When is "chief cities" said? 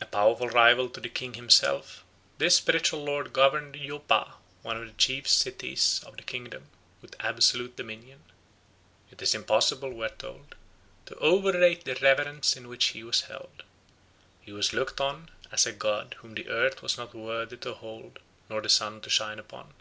4.92-6.00